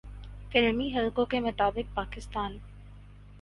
[0.51, 2.57] فلمی حلقوں کے مطابق پاکستان